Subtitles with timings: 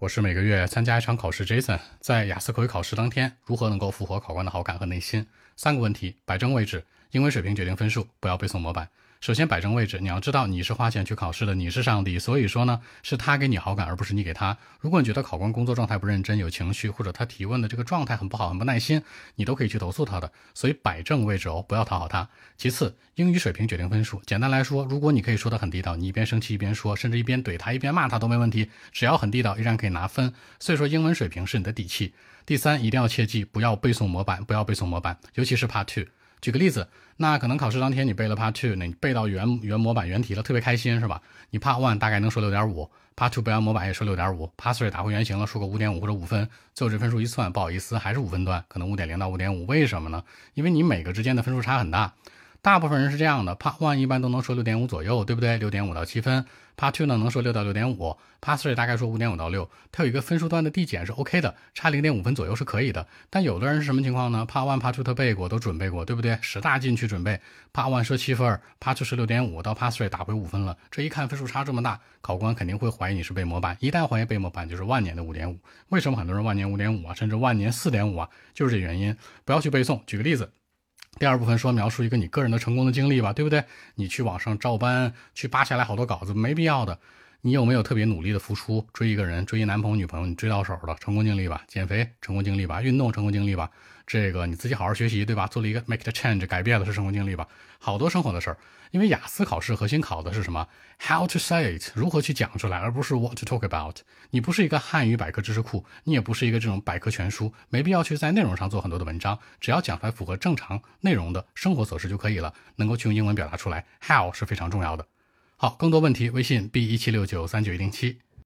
[0.00, 5.26] 我是每个月参加一场考试，Jason 在雅思口语考试当天，如何能够复活考官的好感和内心？
[5.56, 8.88] 三个问题：摆正位置，英文水平决定分数，不要背诵模板。
[9.20, 14.56] 首先摆正位置，你要知道你是花钱去考试的，你是上帝，所以说呢，是他给你好感，而不是你给他。
[14.80, 19.02] 如果你觉得考官工作状态不认真、有情绪，或者他提问的这个状态很不好、很不耐心，
[19.34, 20.32] 你都可以去投诉他的。
[20.54, 22.26] 所以摆正位置哦，不要讨好他。
[22.56, 24.22] 其次，英语水平决定分数。
[24.24, 30.32] 简单来说，如果你可以说的很地道，你一边生气一边说，甚至一边怼他一边骂他都没问题，只要很地道，依然可以拿分。
[30.58, 32.14] 所以说，英文水平是你的底气。
[32.46, 36.06] 第三，一定要切记，不要背诵模板，不要背诵模板，尤其是 Part Two。
[36.40, 41.20] 举个例子，那可能考试当天你背了 Part Two，那你背到原原模板原题了，特别开心是吧？
[41.50, 50.22] 你 Part One 大概能说六点五，Part Two 背完模板也说六点五，Part Three 打回原形了，说个五点五或者五分，最后这分数一算，不好意思，还是五分段，可能五点零到五点五，为什么呢？
[50.54, 52.12] 因为你每个之间的分数差很大。
[52.62, 55.56] 大部分人是这样的，Part One 一般都能说六点五左右，对不对？
[55.56, 56.44] 六点五到七分。
[56.76, 59.70] Part Two 呢能说六到六点五，Part Three 大概说五点五到六。
[59.90, 63.06] 它有一个分数段的递减是 OK 的，差零点五分左右是可以的。
[63.30, 66.38] 但有的人是什么情况呢？Part One、Part Two 他背过，都准备过，对不对？
[66.42, 67.40] 使大劲去准备。
[67.72, 70.76] Part One 说七分，Part Two 是六点五，到 Part Three 打回五分了。
[70.90, 73.74] 这一看分数差这么大，考官肯定会怀疑你是背模板。
[73.80, 75.58] 一旦怀疑背模板，就是万年的五点五。
[75.88, 78.28] 为什么很多人万年五点五啊，甚至万年四点五啊？
[78.52, 79.16] 就是这原因。
[79.46, 80.02] 不要去背诵。
[80.06, 80.52] 举个例子。
[81.20, 83.62] 第二部分说描述一个你个人的成功的经历吧，对不对？
[83.96, 86.98] 你去网上照搬，去扒下来好多稿子，没必要的。
[87.42, 91.64] 你有没有特别努力的付出，追一个人，追一男朋友女朋友，你追到手了，成功经历吧？
[91.66, 92.82] 减肥成功经历吧？
[92.82, 93.70] 运动成功经历吧？
[94.06, 95.46] 这个你自己好好学习，对吧？
[95.46, 97.48] 做了一个 make the change，改变了是成功经历吧？
[97.78, 98.58] 好多生活的事儿，
[98.90, 100.68] 因为雅思考试核心考的是什么
[100.98, 103.96] ？How to say it，如何去讲出来，而不是 what to talk about。
[104.28, 115.06] 你不是一个汉语百科知识库，你也不是一个这种百科全书，没必要去在内容上做很多的文章，只要讲出来符合正常内容的生活琐事就可以了，能够去用英文表达出来，how 是非常重要的。
[115.62, 118.16] 好，更多问题，微信 b 一七六九三九一零七。